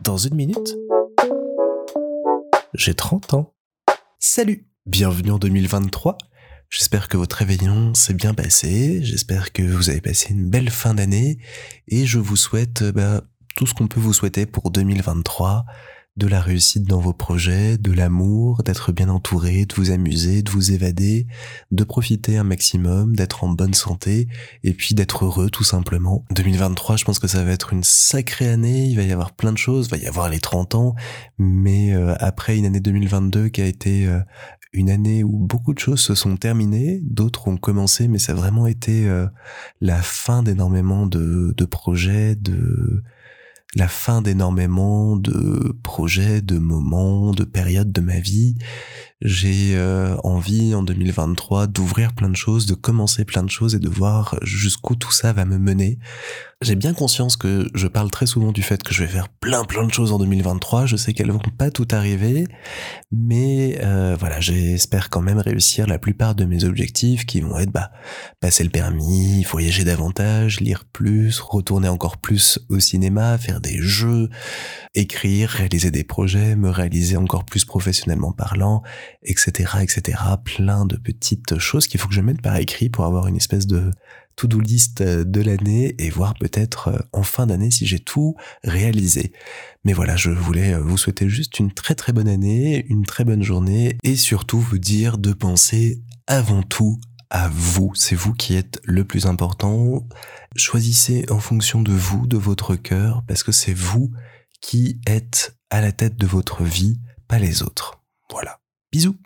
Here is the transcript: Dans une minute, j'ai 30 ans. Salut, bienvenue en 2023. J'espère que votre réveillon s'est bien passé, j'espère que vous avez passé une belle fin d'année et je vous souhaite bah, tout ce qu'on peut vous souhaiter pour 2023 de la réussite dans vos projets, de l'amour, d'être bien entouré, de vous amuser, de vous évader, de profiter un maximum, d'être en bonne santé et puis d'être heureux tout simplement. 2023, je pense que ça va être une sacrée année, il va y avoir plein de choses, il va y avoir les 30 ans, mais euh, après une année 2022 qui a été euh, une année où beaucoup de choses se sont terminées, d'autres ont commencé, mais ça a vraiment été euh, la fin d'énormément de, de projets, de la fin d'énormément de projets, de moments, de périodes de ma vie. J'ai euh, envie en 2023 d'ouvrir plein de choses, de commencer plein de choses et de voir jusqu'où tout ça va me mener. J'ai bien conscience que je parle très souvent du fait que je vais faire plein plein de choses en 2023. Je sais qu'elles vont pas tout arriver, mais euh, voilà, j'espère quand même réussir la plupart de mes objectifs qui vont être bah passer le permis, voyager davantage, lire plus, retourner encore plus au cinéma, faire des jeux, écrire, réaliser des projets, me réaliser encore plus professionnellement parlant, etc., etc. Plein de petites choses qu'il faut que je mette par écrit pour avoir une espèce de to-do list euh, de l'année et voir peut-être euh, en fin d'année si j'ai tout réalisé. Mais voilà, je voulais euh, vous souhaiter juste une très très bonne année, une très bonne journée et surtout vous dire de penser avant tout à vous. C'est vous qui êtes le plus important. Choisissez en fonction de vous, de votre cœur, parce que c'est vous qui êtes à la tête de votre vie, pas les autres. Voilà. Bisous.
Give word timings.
Dans 0.00 0.16
une 0.16 0.34
minute, 0.34 0.76
j'ai 2.74 2.94
30 2.94 3.34
ans. 3.34 3.54
Salut, 4.18 4.66
bienvenue 4.86 5.32
en 5.32 5.38
2023. 5.38 6.16
J'espère 6.70 7.08
que 7.08 7.16
votre 7.16 7.36
réveillon 7.36 7.92
s'est 7.94 8.14
bien 8.14 8.32
passé, 8.32 9.00
j'espère 9.02 9.52
que 9.52 9.62
vous 9.62 9.90
avez 9.90 10.00
passé 10.00 10.32
une 10.32 10.48
belle 10.48 10.70
fin 10.70 10.94
d'année 10.94 11.38
et 11.88 12.06
je 12.06 12.18
vous 12.18 12.36
souhaite 12.36 12.84
bah, 12.84 13.22
tout 13.56 13.66
ce 13.66 13.74
qu'on 13.74 13.88
peut 13.88 14.00
vous 14.00 14.12
souhaiter 14.12 14.46
pour 14.46 14.70
2023 14.70 15.64
de 16.20 16.26
la 16.26 16.40
réussite 16.42 16.84
dans 16.84 17.00
vos 17.00 17.14
projets, 17.14 17.78
de 17.78 17.92
l'amour, 17.92 18.62
d'être 18.62 18.92
bien 18.92 19.08
entouré, 19.08 19.64
de 19.64 19.74
vous 19.74 19.90
amuser, 19.90 20.42
de 20.42 20.50
vous 20.50 20.70
évader, 20.70 21.26
de 21.70 21.82
profiter 21.82 22.36
un 22.36 22.44
maximum, 22.44 23.16
d'être 23.16 23.42
en 23.42 23.48
bonne 23.48 23.72
santé 23.72 24.28
et 24.62 24.74
puis 24.74 24.94
d'être 24.94 25.24
heureux 25.24 25.48
tout 25.48 25.64
simplement. 25.64 26.26
2023, 26.32 26.98
je 26.98 27.06
pense 27.06 27.18
que 27.18 27.26
ça 27.26 27.42
va 27.42 27.52
être 27.52 27.72
une 27.72 27.84
sacrée 27.84 28.50
année, 28.50 28.84
il 28.84 28.96
va 28.96 29.02
y 29.02 29.12
avoir 29.12 29.32
plein 29.32 29.50
de 29.50 29.56
choses, 29.56 29.88
il 29.88 29.96
va 29.96 29.96
y 29.96 30.06
avoir 30.06 30.28
les 30.28 30.40
30 30.40 30.74
ans, 30.74 30.94
mais 31.38 31.94
euh, 31.94 32.14
après 32.20 32.58
une 32.58 32.66
année 32.66 32.80
2022 32.80 33.48
qui 33.48 33.62
a 33.62 33.66
été 33.66 34.06
euh, 34.06 34.20
une 34.74 34.90
année 34.90 35.24
où 35.24 35.38
beaucoup 35.38 35.72
de 35.72 35.78
choses 35.78 36.00
se 36.00 36.14
sont 36.14 36.36
terminées, 36.36 37.00
d'autres 37.02 37.48
ont 37.48 37.56
commencé, 37.56 38.08
mais 38.08 38.18
ça 38.18 38.32
a 38.32 38.34
vraiment 38.34 38.66
été 38.66 39.08
euh, 39.08 39.26
la 39.80 40.02
fin 40.02 40.42
d'énormément 40.42 41.06
de, 41.06 41.54
de 41.56 41.64
projets, 41.64 42.34
de 42.34 43.02
la 43.76 43.88
fin 43.88 44.20
d'énormément 44.20 45.16
de 45.16 45.76
projets, 45.82 46.42
de 46.42 46.58
moments, 46.58 47.30
de 47.32 47.44
périodes 47.44 47.92
de 47.92 48.00
ma 48.00 48.18
vie. 48.18 48.56
J'ai 49.22 49.76
euh, 49.76 50.16
envie 50.24 50.74
en 50.74 50.82
2023 50.82 51.66
d'ouvrir 51.68 52.12
plein 52.14 52.28
de 52.28 52.36
choses, 52.36 52.66
de 52.66 52.74
commencer 52.74 53.24
plein 53.24 53.42
de 53.42 53.50
choses 53.50 53.74
et 53.74 53.78
de 53.78 53.88
voir 53.88 54.36
jusqu'où 54.42 54.96
tout 54.96 55.12
ça 55.12 55.32
va 55.32 55.44
me 55.44 55.58
mener. 55.58 55.98
J'ai 56.62 56.74
bien 56.74 56.92
conscience 56.92 57.38
que 57.38 57.70
je 57.72 57.86
parle 57.86 58.10
très 58.10 58.26
souvent 58.26 58.52
du 58.52 58.62
fait 58.62 58.82
que 58.82 58.92
je 58.92 59.02
vais 59.02 59.08
faire 59.08 59.30
plein 59.30 59.64
plein 59.64 59.86
de 59.86 59.92
choses 59.94 60.12
en 60.12 60.18
2023. 60.18 60.84
Je 60.84 60.96
sais 60.96 61.14
qu'elles 61.14 61.30
vont 61.30 61.40
pas 61.56 61.70
tout 61.70 61.88
arriver, 61.90 62.46
mais 63.10 63.78
euh, 63.82 64.14
voilà, 64.20 64.40
j'espère 64.40 65.08
quand 65.08 65.22
même 65.22 65.38
réussir 65.38 65.86
la 65.86 65.98
plupart 65.98 66.34
de 66.34 66.44
mes 66.44 66.64
objectifs 66.64 67.24
qui 67.24 67.40
vont 67.40 67.58
être 67.58 67.70
bah 67.70 67.90
passer 68.40 68.62
le 68.62 68.68
permis, 68.68 69.42
voyager 69.44 69.84
davantage, 69.84 70.60
lire 70.60 70.84
plus, 70.84 71.40
retourner 71.40 71.88
encore 71.88 72.18
plus 72.18 72.58
au 72.68 72.78
cinéma, 72.78 73.38
faire 73.38 73.62
des 73.62 73.80
jeux, 73.80 74.28
écrire, 74.94 75.48
réaliser 75.48 75.90
des 75.90 76.04
projets, 76.04 76.56
me 76.56 76.68
réaliser 76.68 77.16
encore 77.16 77.46
plus 77.46 77.64
professionnellement 77.64 78.32
parlant, 78.32 78.82
etc., 79.22 79.78
etc. 79.80 80.18
Plein 80.44 80.84
de 80.84 80.98
petites 80.98 81.58
choses 81.58 81.86
qu'il 81.86 81.98
faut 81.98 82.08
que 82.08 82.14
je 82.14 82.20
mette 82.20 82.42
par 82.42 82.56
écrit 82.56 82.90
pour 82.90 83.06
avoir 83.06 83.28
une 83.28 83.36
espèce 83.36 83.66
de 83.66 83.90
to-do 84.36 84.60
list 84.60 85.00
euh, 85.00 85.24
de 85.24 85.40
l'année 85.40 85.94
et 85.98 86.10
voir 86.10 86.34
peut-être 86.34 86.88
euh, 86.88 86.98
en 87.12 87.22
fin 87.22 87.46
d'année 87.46 87.70
si 87.70 87.86
j'ai 87.86 87.98
tout 87.98 88.36
réalisé. 88.64 89.32
Mais 89.84 89.92
voilà, 89.92 90.16
je 90.16 90.30
voulais 90.30 90.74
euh, 90.74 90.80
vous 90.80 90.98
souhaiter 90.98 91.28
juste 91.28 91.58
une 91.58 91.72
très 91.72 91.94
très 91.94 92.12
bonne 92.12 92.28
année, 92.28 92.86
une 92.88 93.04
très 93.04 93.24
bonne 93.24 93.42
journée 93.42 93.96
et 94.02 94.16
surtout 94.16 94.60
vous 94.60 94.78
dire 94.78 95.18
de 95.18 95.32
penser 95.32 96.02
avant 96.26 96.62
tout 96.62 97.00
à 97.30 97.48
vous. 97.48 97.92
C'est 97.94 98.16
vous 98.16 98.34
qui 98.34 98.54
êtes 98.54 98.80
le 98.84 99.04
plus 99.04 99.26
important. 99.26 100.06
Choisissez 100.56 101.24
en 101.30 101.38
fonction 101.38 101.82
de 101.82 101.92
vous, 101.92 102.26
de 102.26 102.36
votre 102.36 102.74
cœur, 102.76 103.22
parce 103.26 103.42
que 103.42 103.52
c'est 103.52 103.74
vous 103.74 104.10
qui 104.60 105.00
êtes 105.06 105.56
à 105.70 105.80
la 105.80 105.92
tête 105.92 106.16
de 106.16 106.26
votre 106.26 106.64
vie, 106.64 107.00
pas 107.28 107.38
les 107.38 107.62
autres. 107.62 108.02
Voilà. 108.30 108.60
Bisous. 108.92 109.16